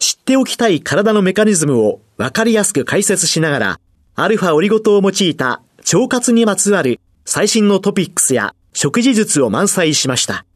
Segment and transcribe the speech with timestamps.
[0.00, 3.80] 知っておきたい体のメカニズムを分かりやすく解説しながら、
[4.14, 5.60] アルファオリゴ糖を用いた
[5.92, 10.46] 腸活にまつわる最新のトピックスや食事術を満載しました。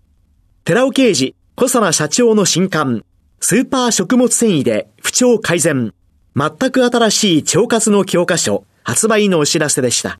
[0.64, 3.04] 寺尾刑事、小佐社長の新刊、
[3.38, 5.92] スーパー食物繊維で不調改善。
[6.34, 10.16] 全く新しい腸活の教科書発売のお知らせでした。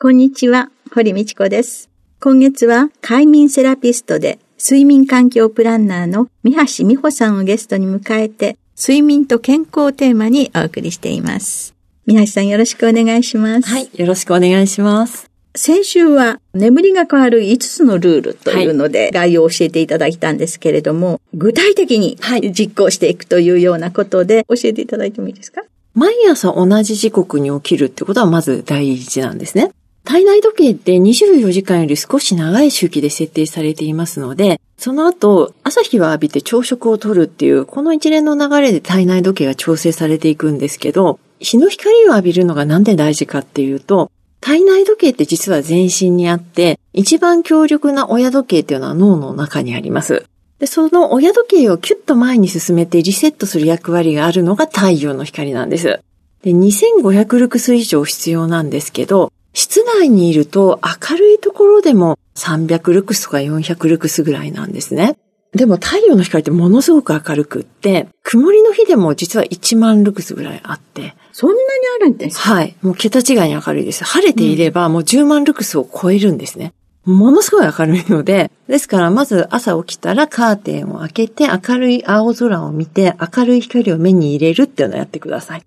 [0.00, 1.88] こんにちは、堀道子です。
[2.18, 11.74] 今月は快眠セラピストで睡眠環境プランナーの三橋美穂さんをゲストに迎えて睡眠と健康をテーマにお送りしています。
[12.06, 13.68] 三橋さんよろしくお願いします。
[13.68, 15.28] はい、よろしくお願いします。
[15.56, 22.16] 先週は眠りが変わる5つのルールというので概要を教えていただいたんですけれども、具体的に
[22.56, 25.62] 実行していくというようなことで教えていただいてもいいですか？
[25.94, 29.72] 毎朝同じ時刻に起きるってことはまず大事なんですね。
[30.04, 44.10] 体内時計って24時間より少し長い周期で設定されていますので、その後、朝日を浴びて朝食をとるっていう、この一連の流れで体内時計が調整されていくんですけど、日の光を浴びるのがなんで大事かっていうと、
[44.40, 50.24] 体内時計って実は全身にあって、一番強力な親時計っていうのは脳の中にあります。
[50.58, 56.00] で、その親時計をキュッと前に進めてリセットする役割があるのが太陽の光なんです。
[56.42, 60.80] で、2500ルクス以上必要なんですけど、室内にいると
[61.10, 65.16] 明るいところでも300ルクスとか400ルクスぐらいなんですね。
[65.52, 71.14] でも太陽の光ってものすごく明るくって、曇りの日でも実は1万ルクスぐらいあって。
[71.32, 71.60] そんなに
[72.00, 72.54] あるんですか？
[72.54, 72.74] はい。
[72.80, 74.04] もう桁違いに明るいです。
[74.04, 76.72] 晴れていればもう10万ルクスを超えるんですね。
[77.04, 85.62] ものすごい明るいので、ですからまず朝起きたらカーテンを開けて明るい青空を見て明るい光を目に入れるっていうのをやってください。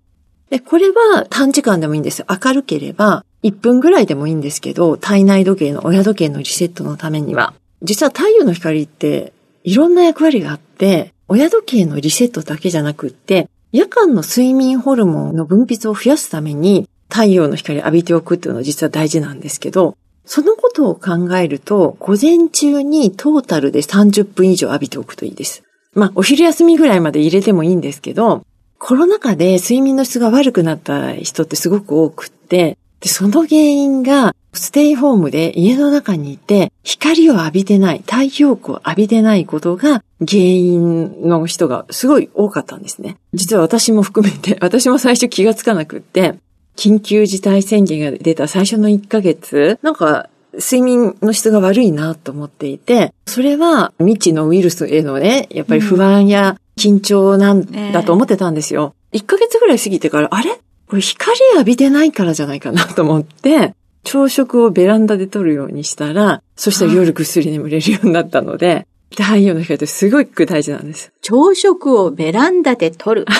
[0.50, 2.24] で、これは短時間でもいいんです。
[2.28, 9.32] 明るければ1分ぐらいでもいいんですけど、体内時計の親時計のリセットのためには、実は太陽の光って
[9.64, 25.62] いろんな役割があって、親時計のリセットだけじゃなくって、夜間の睡眠ホルモンの分泌を増やすために太陽の光を浴びておくっていうのは実は大事なんですけど、そのことを考えると、午前中にトータルで30分以上浴びておくといいです。
[25.94, 28.44] まあ、お昼休みぐらいまで入れてもいいんですけど、
[28.78, 32.76] コロナ禍で睡眠の質が悪くなった人ってすごく多くって、
[33.06, 43.16] で、その原因がステイホームで家の中にいて、光を浴びてない、太陽光を浴びてないことが原因の人がすごい多かったんですね。
[43.32, 46.34] 実は私も含めて、 私も最初気がつかなくって、
[46.76, 58.94] 緊急事態宣言が出た最初の1ヶ月、なんか睡眠の質が悪いなと思っていて、それは未知のウイルスへのね、やっぱり不安や緊張なんだと思ってたんですよ。
[59.12, 60.58] 1ヶ月ぐらい過ぎてから、あれ？
[60.88, 63.74] これ光浴びてないからじゃないかなと思って、
[64.04, 71.12] 朝食をベランダで取るようにしたら、そしたら夜ぐっすり眠れるようになったので、太陽の光ってすごく大事なんです。
[71.22, 73.26] 朝食をベランダで取る。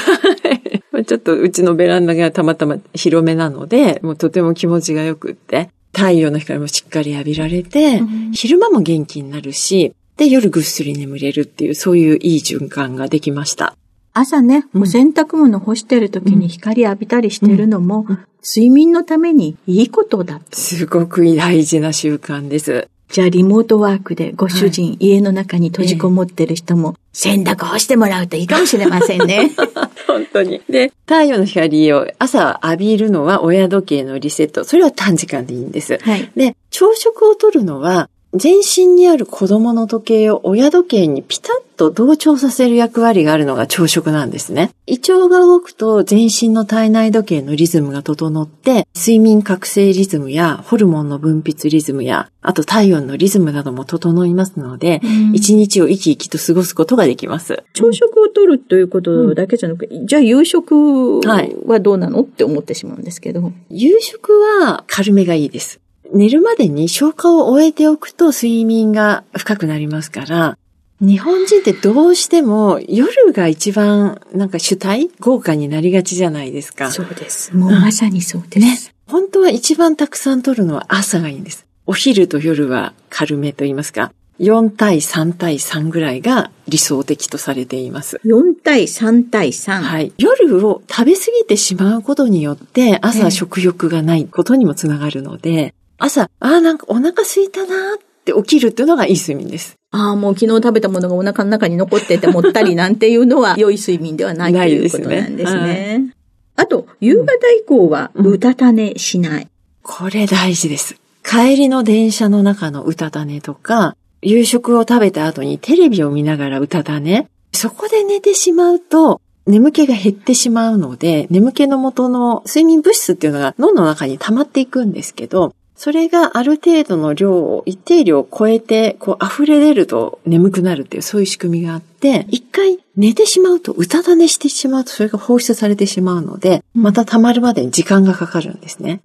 [1.06, 13.76] ちょっとうちのベランダがたまたま広めなので、もうとても気持ちが良くって、太陽の光もしっかり浴びられて、うん、昼間も元気になるし、で、夜ぐっすり眠れるっていう、そういういい循環ができました。
[14.18, 18.06] 朝ね、お洗濯物干してる時に光浴びたりしてるのも、
[18.42, 20.40] 睡眠のためにいいことだ。
[20.52, 22.88] すごく大事な習慣です。
[23.10, 29.50] じゃあリモートワークでご主人、はい、家の中に閉じこもってる人も、洗濯干してもらうといいかもしれませんね。
[30.08, 30.62] 本当に。
[30.66, 34.64] で、太陽の光を朝浴びるのは親時計のリセット。
[34.64, 35.98] それは短時間でいいんです。
[36.00, 44.70] はい、で、朝食をとるのは全身にある子供の時計を親時計にピタッと同調させる役割があるのが朝食なんですね。
[44.86, 55.00] 胃腸が動くと全身の体内時計のリズムが整って、睡眠覚醒リズムやホルモンの分泌リズムや、あと体温のリズムなども整いますので、
[55.32, 57.62] 一、日を生き生きと過ごすことができます。
[57.74, 63.52] 朝食をとるということだけじゃなくて、うん、じゃあ夕食はどうなの、って思ってしまうんですけど。
[63.70, 65.80] 夕食は軽めがいいです。
[66.12, 70.58] 寝るまでに消化を終えておくと睡眠が深くなりますから、
[71.00, 76.90] 日本人ってどうしても夜が一番なんか主体豪華になりがちじゃないですか。
[76.90, 77.54] そうです。
[77.54, 78.86] もうまさにそうです。
[78.88, 78.94] ね。
[79.06, 81.66] 本当は一番たくさん取るのは朝がいいんです。
[81.86, 84.12] お昼と夜は軽めと言いますか。
[84.40, 88.20] 4対3対3ぐらいが理想的とされています。
[88.24, 89.80] 4対3対3。
[89.80, 90.12] はい。
[90.18, 99.76] 夜を食べ過ぎてしまうことによって朝食欲がないことにもつながるので、朝、ああ、なんかお腹空いたなって起きるっていうのがいい睡眠です。
[99.92, 106.10] ああ、もう昨日食べたものがお腹の中に残っててもったりなんていうのは良い睡眠ではないということなんですね。
[106.56, 109.48] はい、あと、夕方以降はうたた寝しない、うん、
[109.82, 110.96] これ大事です。
[111.24, 117.28] 帰りの電車の中のうたた寝とか、夕食を食べた後にテレビを見ながらうたた寝。
[117.52, 139.02] そこで寝てしまうと、眠気が減ってしまうので、眠気の元の睡眠物質っていうのが脳の中に溜まっていくんですけど、それがある程度の量を、一定量を超えて、こう溢れ出ると眠くなるっていう、そういう仕組みがあって、一回寝てしまうと、うたた寝してしまうと、それが放出されてしまうので、また溜まるまでに時間がかかるんですね。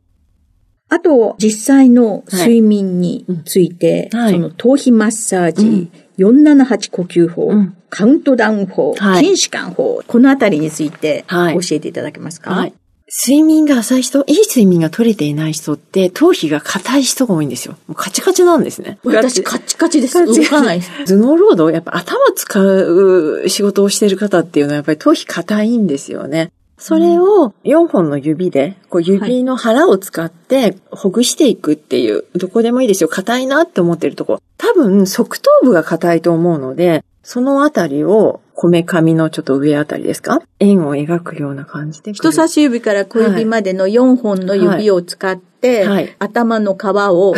[0.88, 5.92] あと、実際の睡眠について、はい、その頭皮マッサージ、うん。
[6.18, 12.74] 478呼吸法、うん、カウントダウン法、はい、筋弛緩法、このあたりについて教えていただけますか、はい、
[13.14, 17.74] 睡眠が浅い人、いい睡眠が取れていない人って、頭皮が硬い人が多いんですよ。
[17.88, 19.00] もうカチカチなんですね。
[19.04, 20.26] 私カチカチです。
[20.26, 20.82] 動かない。
[21.06, 26.54] 頭脳労働、やっぱ頭使う仕事をしている方っていうのはやっぱり頭皮硬いんですよね。
[26.78, 33.10] それを4本の指で、こう指の腹を使ってほぐしていくっていう、どこでもいいですよ。
[33.10, 34.42] 硬いなって思ってるとこ。
[34.58, 40.42] 多分側頭部が硬いと思うので、そのあたりを、こめかみのちょっと上あたりですか？
[40.60, 42.12] 円を描くような感じで。
[42.12, 47.34] 人差し指から小指までの4本の指を使って、はい、頭の皮を、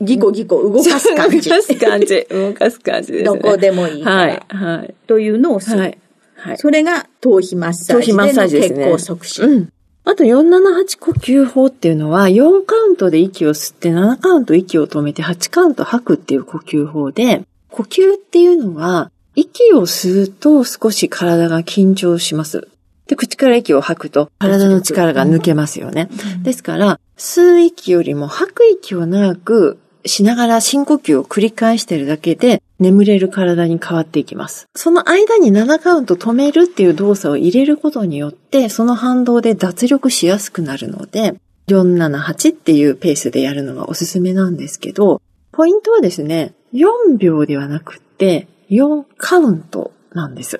[0.00, 1.42] ギコギコ動かす感じ。
[1.50, 2.26] 動かす感じ。
[2.30, 4.16] 動かす感じです、ね、どこでもいいから。
[4.16, 4.40] はい。
[4.48, 4.94] はい。
[5.06, 5.78] というのをする。
[5.78, 5.98] はい。
[6.36, 8.00] はい、それが頭皮マッサー
[8.48, 9.44] ジでの血行促進。
[9.44, 9.68] うん
[10.06, 22.68] あと478呼吸法っていうのは4カウントで息を吸って7カウント息を止めて8カウント吐くっていう呼吸法で、呼吸っていうのは息を吸うと少し体が緊張します。
[23.06, 26.08] で、口から息を吐くと体の力が抜けますよね。
[26.42, 34.68] ですから、吸う息よりも吐く息を長くしながら深呼吸を繰り返しているだけで眠れる体に変わっていきます。
[34.74, 41.34] その間に7カウント止めるっていう動作を入れることによって、その反動で脱力しやすくなるので、
[41.68, 45.22] 478っていうペースでやるのがおすすめなんですけど、
[45.52, 50.58] ポイントはですね、4秒ではなくって、4カウントなんです。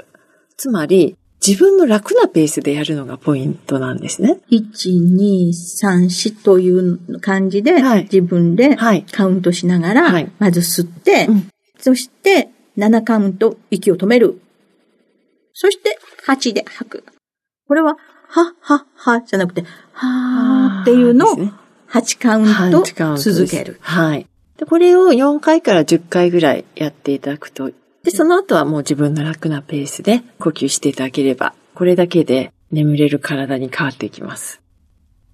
[0.57, 1.17] つまり、
[1.47, 4.41] 自分の楽なペースでやるのがポイントなんですね。
[4.51, 4.63] 1、
[5.15, 14.41] 2、3、4という感じで、はい、自分でカウントしながら、はい、まず吸って、うん、そして7カウント息を止める。
[15.53, 17.05] そして8で吐く。
[17.69, 17.97] これは、
[18.29, 21.37] は、は、はじゃなくて、はーっていうのを
[21.91, 23.77] 8カウント続ける。
[23.81, 24.27] はい。
[24.57, 27.71] で、これを4回から10回ぐらいやっていただくと
[28.05, 34.61] で、その後はもう自分の楽なペースで呼吸していただければ、これだけで眠れる体に変わっていきます。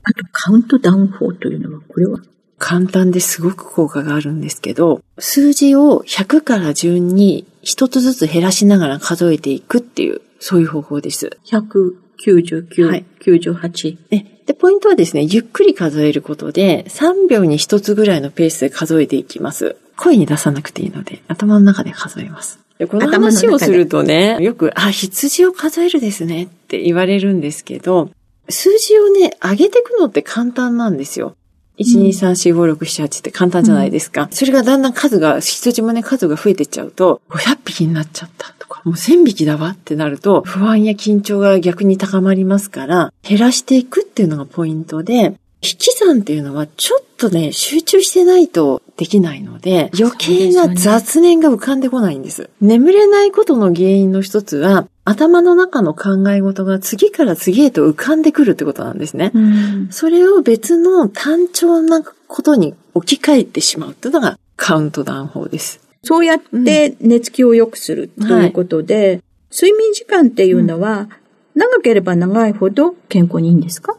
[0.05, 2.21] あと、カウントダウン法というのは、これは？
[2.59, 11.39] 簡単ですごく効果があるんですけど、数字を100から順に一つずつ減らしながら数えていくっていう、そういう方法です。
[11.47, 13.99] 199、はい、98。
[14.47, 19.77] で、ポイントはですね、ゆっくり数えることで、3秒に1つぐらいのペースで数えていきます。
[20.01, 22.59] 声に出さなくていいので、頭の中で数えます。
[22.89, 28.11] この話をするとね、よく、あ、羊を数えるですねって言われるんですけど、
[28.49, 31.37] 数字をね、上げていくのって簡単なんですよ。
[31.79, 34.23] 1、2、3、4、5、6、7、8って簡単じゃないですか。
[34.23, 52.31] うん、それがだんだん数が、羊もね、数が増えてっちゃうと、500匹になっちゃったとか、もう1000匹だわってなると、不安や緊張が逆に高まりますから、減らしていくっていうのがポイントで、引き算っていうのはちょっとね、集中してないとできないので、余計な雑念が浮かんでこないんです。
[52.31, 52.49] ですね、
[52.79, 59.33] 眠れないことの原因の一つは、頭の中の考え事が次から次へと浮かんでくるってことなんですね。
[59.35, 65.81] うん、それを別の単調なことに置き換えてしまうっていうのがカウントダウン法です。
[66.05, 71.09] そうやって寝つきを良くするということで、はい、睡眠時間っていうのは、
[71.55, 73.97] 長ければ長いほど健康にいいんですか？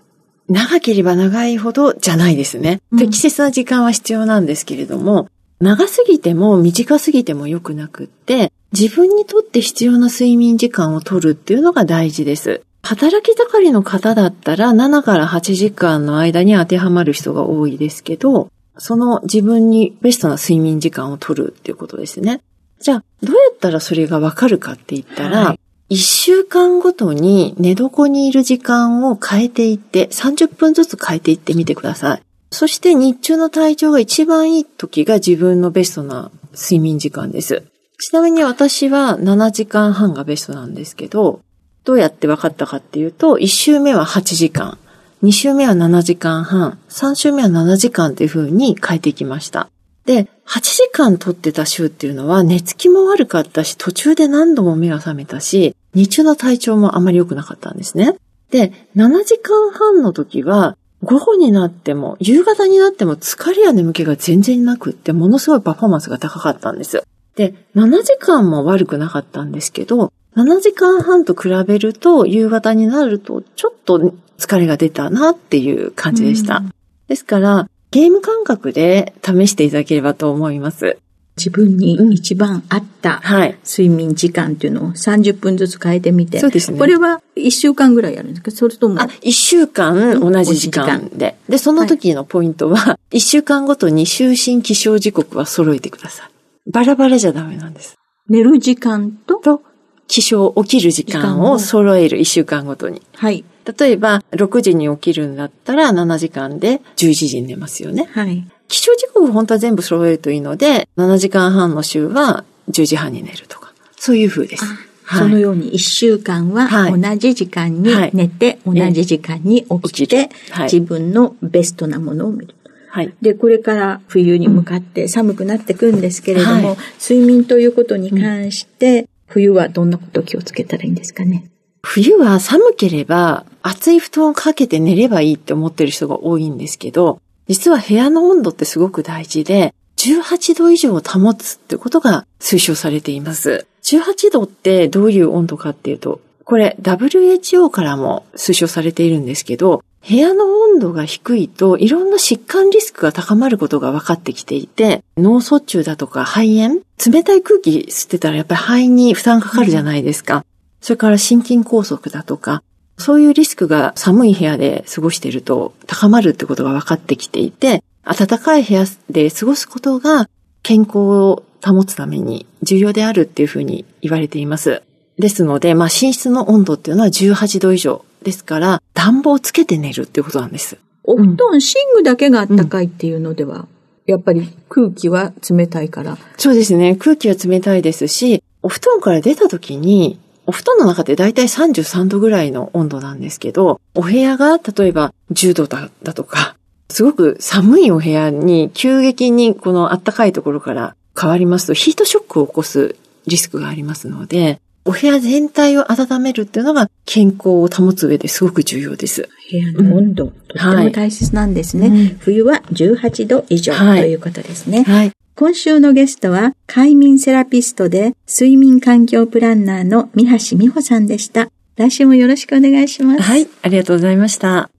[0.51, 2.81] 長ければ長いほどじゃないですね。
[2.97, 5.29] 適切な時間は必要なんですけれども、
[5.61, 12.63] 長すぎても短すぎても良くなくって、自分にとって必要な睡眠時間を取るっていうのが大事です。
[12.83, 22.41] 働き盛りの方だったら7から8時間の間に当てはまる人が多いですけど、その自分にベストな睡眠時間を取るっていうことですね。
[22.81, 25.57] じゃあ、どうやったらそれがわかるかって言ったら、は
[25.91, 32.21] い、1週間ごとに寝床にいる時間を変えていって、30分ずつ変えていってみてください。
[32.51, 37.63] そして日中の体調が一番いい時が自分のベストな睡眠時間です。
[37.97, 41.41] ちなみに私は7時間半がベストなんですけど、
[41.83, 44.77] どうやって分かったかっていうと、1週目は8時間、
[45.23, 49.69] 2週目は7時間半、3週目は7時間っていう風に変えていきました。
[50.05, 58.15] で、8時間撮ってた週っていうのは寝つきも悪かったし、途中で何度も目が覚めたし、日中の体調もあまり良くなかったんですね。
[58.49, 67.03] で、7時間半の時は、午後になっても、夕方になっても疲れや眠気が全然なくって、ものすごいパフォーマンスが高かったんです。
[67.35, 76.57] で、7時間も悪くなかったんですけど、7時間半と比べると、夕方になると、ちょっと疲れが出たなっていう感じでした。
[76.57, 76.73] うん、
[77.07, 80.97] ですから、ゲーム感覚で試していただければと思います。
[81.41, 83.19] 自分に一番合った
[83.65, 86.39] 睡眠時間っていうのを30分ずつ変えてみて。
[86.39, 86.77] そうですね。
[86.77, 88.51] これは1週間ぐらいやるんですか？
[88.51, 89.01] それとも。
[89.01, 91.35] あ、1週間同じ時間で。
[91.49, 96.71] で、その時のポイントは、はい、1週間ごとに就寝起床時刻は揃えてください。
[96.71, 97.97] バラバラじゃダメなんです。
[98.29, 99.63] 寝る時間とと、
[100.07, 103.01] 起床、起きる時間を揃える1週間ごとに。
[103.15, 103.43] はい。
[103.79, 108.09] 例えば、6時に起きるんだったら7時間で11時に寝ますよね。
[108.11, 108.45] はい。
[108.71, 114.63] 起床時刻本当は全部揃えるといいので、7時間半の週は10時半に寝るとか、そういう風です。
[115.03, 122.55] はい、そのように1週間は同じ時間に寝て、はい、同じ時間に起きて、はい、自分のベストなものを見る。
[122.87, 123.13] はい。
[123.21, 131.49] で、これから冬に向かって寒くなってくるんですけれども、睡眠ということに関して、冬はどんなことを気をつけたらいいんですかね？
[131.83, 137.19] 冬は寒ければ厚い布団をかけて寝ればいいって思ってる人が多いんですけど、
[137.51, 143.67] 実は部屋の温度ってすごく大事で、18度以上を保つってことが推奨されています。
[143.83, 160.45] 18度ってどういう温度かっていうと、これ WHO からも推奨されているんですけど、部屋の温度が低いといろんな疾患リスクが高まることが分かってきていて、脳卒中だとか肺炎、冷たい空気吸ってたらやっぱり肺に負担かかるじゃないですか。
[160.79, 162.63] それから心筋梗塞だとか、
[163.01, 170.29] そういうリスクが寒い部屋で過ごしていると高まるってことが分かってきていて、暖かい部屋で過ごすことが
[170.63, 174.81] 健康を保つために重要であるっていうふうに言われています。
[175.19, 180.77] ですので、まあ寝室の温度っていうのは18度以上ですから、暖房をつけて寝るっていうことなんです。
[181.03, 181.59] お布団、寝
[181.95, 183.67] 具だけが暖かいっていうのでは、うん、
[184.05, 186.17] やっぱり空気は冷たいから。
[186.37, 186.95] そうですね。
[186.95, 190.19] 空気は冷たいですし、お布団から出た時に
[190.51, 196.57] お布団の中って大体33度ぐらいの温度なんですけど、お部屋が例えば10度だだとか、
[196.89, 209.29] すごく寒いお部屋に急激にこの暖かいところから変わりますとヒートショックを起こすリスクがありますので、お部屋全体を温めるっていうのが健康を保つ上ですごく重要です。
[209.51, 211.89] 部屋の温度、うん、とっても大切なんですね。
[211.89, 214.83] はい、冬は18度以上、ということですね。
[214.83, 221.49] はい、今週のゲストは、快眠セラピストで睡眠環境プランナーの三橋美穂さんでした。
[221.77, 223.21] 来週もよろしくお願いします。
[223.21, 224.69] はい、ありがとうございました。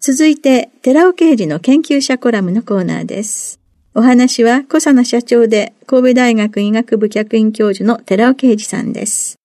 [0.00, 3.60] 続いて、寺尾刑事の研究者コラムのコーナーです。
[3.94, 9.36] お話は、小佐野社長で神戸大学医学部客員教授の寺尾啓二さんです。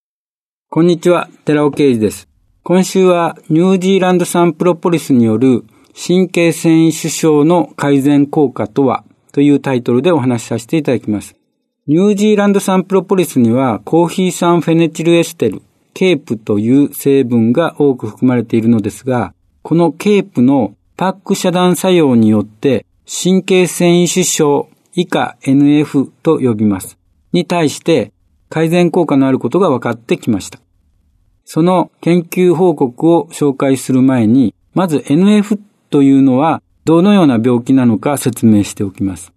[0.70, 2.28] こんにちは、寺尾啓二です。
[2.64, 5.64] 今週はニュージーランド産プロポリスによる
[5.96, 9.04] 神経線維腫症の改善効果とは？
[9.34, 11.36] というタイトルでお話しさせていただきます。
[11.88, 15.62] ニュージーランド産プロポリスにはコーヒー酸フェネチルエステル、
[15.94, 26.98] ケープという成分が多く含まれているのですが、このケープの PAK 遮断作用によって神経線維腫症以下 NF と呼びます。
[27.34, 28.14] に対して
[28.50, 30.60] 改善効果のあることが分かってきました。
[31.44, 35.60] その研究報告を紹介する前に、まず NF
[35.90, 39.32] というのはどのような病気なのか説明しておきます。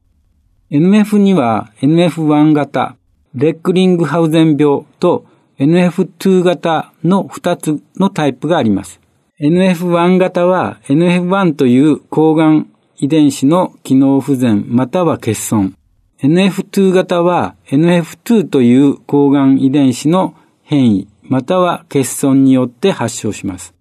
[0.70, 2.96] NF には NF1 型、
[3.34, 5.26] レックリングハウゼン病と
[5.58, 9.00] NF2 型の2つのタイプがあります。
[9.40, 15.76] NF1 型は NF1 という抗がん遺伝子の機能不全または欠損。
[16.22, 23.74] NF2 型は NF2 という抗がん遺伝子の変異、または欠損によって発症します。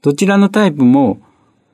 [0.00, 1.20] どちらのタイプも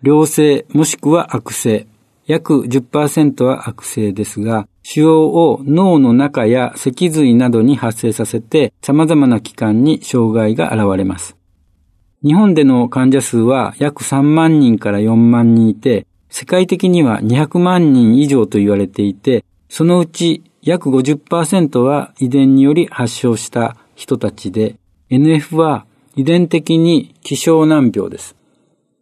[0.05, 1.87] 良性もしくは悪性、
[2.27, 11.37] 約10%は悪性ですが、腫瘍を脳の中や脊髄などに発生させて様々な器官に障害が現れます。
[12.23, 24.77] 日本での患者数は約3万人から4万人いて、世界的には200万人以上と言われていて、そのうち約50%は遺伝により発症した人たちで、
[25.09, 28.37] NF は遺伝的に希少難病です。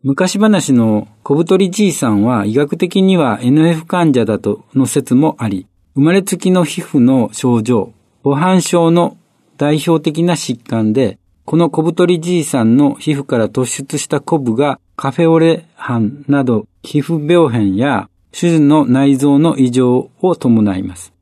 [0.05, 7.93] 昔話の小太りじいさんは医学的には NF 患者だとの説もあり、生まれつきの皮膚の症状、
[8.25, 9.17] 母斑症の
[9.59, 21.13] 代表的な疾患で、この小太りじいさんの皮膚から突出したコブがカフェオレ斑など皮膚病変や手術の内臓の異常を伴います。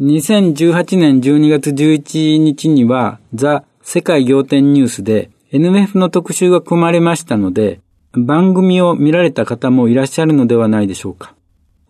[0.00, 7.80] 2018年12月11日にはザ・世界仰天ニュースで NF の特集が組まれましたので、
[8.16, 11.34] 番組を見られた方もいらっしゃるのではないでしょうか。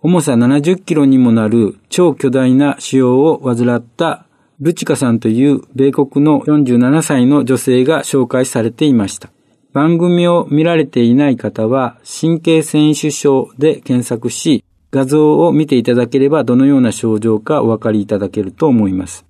[0.02, 4.26] 重さ70キロにもなる超巨大な腫瘍を患った
[4.60, 9.30] ルチカさんという米国の47歳の女性が紹介されていました。
[9.72, 19.26] 番組を見られていない方は神経繊維腫症で検索し、画像を見ていただければどのような症状かお分かりいただけると思います。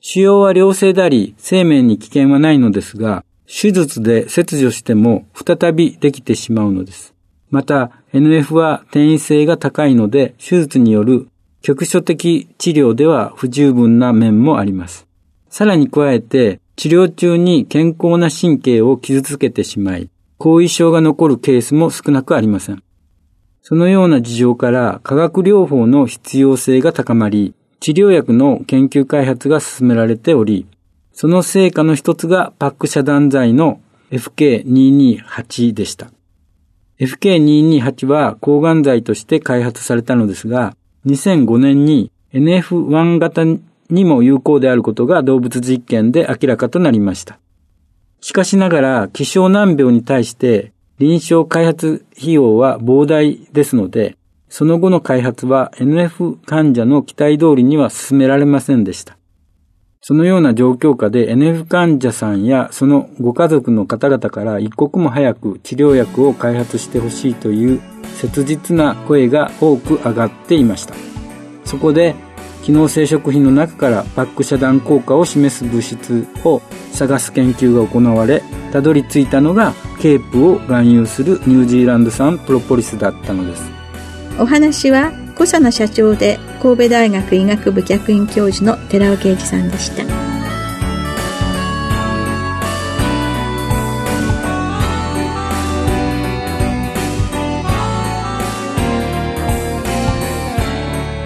[0.00, 7.14] 腫瘍は良性であり、生命に危険はないのですが、手術で切除しても再びできてしまうのです。
[7.50, 11.26] また、NF は転移性が高いので、手術による
[11.60, 15.08] 局所的治療では不十分な面もあります。
[15.48, 22.82] さらに加えて、治療中に健康な神経を傷つけてしまい、後遺症が残るケースも少なくありません。
[23.62, 30.66] そのような事情から化学療法の必要性が高まり、治療薬の研究開発が進められており、
[31.20, 36.10] その成果の一つがパック遮断剤の FK228 でした。
[36.98, 40.74] FK228 は抗がん剤として開発されたのですが、
[41.04, 47.38] 2005年に NF1 型にも有効であることが動物実験で明らかとなりました。
[48.22, 54.16] しかしながら、希少難病に対して臨床開発費用は膨大ですので、
[54.48, 59.19] その後の開発は NF 患者の期待通りには進められませんでした。
[60.02, 67.80] そのような状況下で NF 患者さんやそのご家族の方々から一刻も早く治療薬を開発してほしいという
[68.14, 70.94] 切実な声が多く上がっていました。
[71.64, 72.14] そこで
[72.64, 76.60] 機能性食品の中からパック遮断効果を示す物質を
[76.92, 83.62] 探す研究が行われたどり着いたのがケープを含有するニュージーランド産プロポリスだったのです
[84.38, 90.04] お話は小佐野社長で神戸大学医学部客員教授の寺尾啓二さんでした。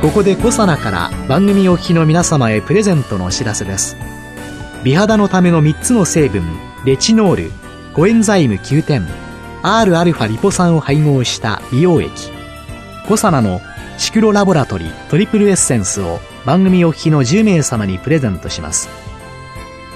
[0.01, 3.97] ここでコサナから番組お聞きの皆様へプレゼントのお知らせです。
[4.85, 6.45] 美肌のための3つの成分
[6.85, 7.51] レチノール
[7.95, 9.09] コエンザイム9点
[9.65, 12.31] Rα リポ酸を配合した美容液。
[13.09, 13.61] コサナの
[13.97, 18.89] シクロラボラトリトリプルエッセンスを番組お聞きの10名様にプレゼントします。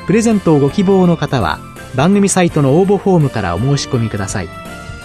[0.06, 1.58] プレゼントをご希望の方は
[1.94, 4.48] 番組サイトの応募フォームからお申し込みください。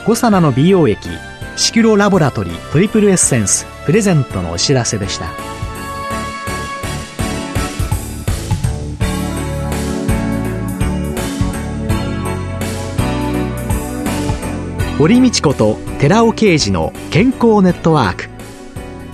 [0.06, 1.10] コサナの美容液
[1.56, 5.28] シクロラボラトリトリプルエッセンスプレゼントのお知らせでした。
[14.98, 18.33] 堀道子と寺尾啓二の健康ネットワーク。